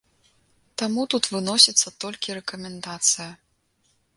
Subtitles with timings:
[0.81, 3.29] Таму тут выносіцца толькі рэкамендацыя.